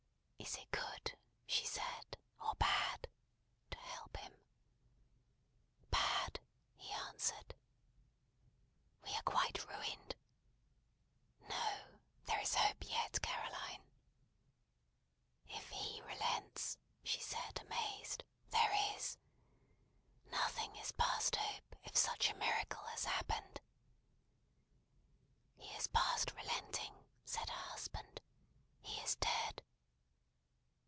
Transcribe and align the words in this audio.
"Is 0.41 0.55
it 0.55 0.71
good?" 0.71 1.17
she 1.45 1.65
said, 1.65 2.17
"or 2.39 2.55
bad?" 2.55 3.07
to 3.69 3.77
help 3.77 4.17
him. 4.17 4.33
"Bad," 5.91 6.39
he 6.75 6.91
answered. 6.93 7.53
"We 9.03 9.13
are 9.15 9.21
quite 9.23 9.63
ruined?" 9.67 10.15
"No. 11.47 11.99
There 12.25 12.39
is 12.41 12.55
hope 12.55 12.83
yet, 12.87 13.21
Caroline." 13.21 13.83
"If 15.47 15.69
he 15.69 16.01
relents," 16.01 16.77
she 17.03 17.19
said, 17.21 17.59
amazed, 17.63 18.23
"there 18.49 18.73
is! 18.95 19.17
Nothing 20.31 20.75
is 20.77 20.91
past 20.93 21.35
hope, 21.35 21.75
if 21.83 21.95
such 21.95 22.29
a 22.31 22.35
miracle 22.35 22.83
has 22.87 23.05
happened." 23.05 23.61
"He 25.55 25.69
is 25.75 25.87
past 25.87 26.31
relenting," 26.33 27.05
said 27.23 27.47
her 27.49 27.55
husband. 27.69 28.21
"He 28.81 28.99
is 29.01 29.15
dead." 29.15 29.61